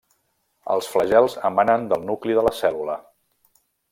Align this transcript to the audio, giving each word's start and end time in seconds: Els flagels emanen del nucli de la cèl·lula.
Els 0.75 0.87
flagels 0.93 1.35
emanen 1.51 1.85
del 1.93 2.09
nucli 2.11 2.39
de 2.39 2.47
la 2.49 2.57
cèl·lula. 2.61 2.99